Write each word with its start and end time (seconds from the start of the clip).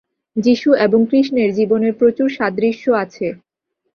যীশু 0.35 0.69
এবং 0.85 0.99
কৃষ্ণের 1.05 1.49
জীবনের 1.53 1.93
প্রচুর 1.93 2.27
সাদৃশ্য 2.29 2.85
আছে। 3.03 3.27